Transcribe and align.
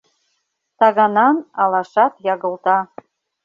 Таганан 0.79 1.35
алашат 1.63 2.13
ягылта. 2.33 2.77